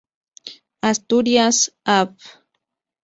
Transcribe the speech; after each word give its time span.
Asturias, 0.89 1.75
Av. 1.83 2.13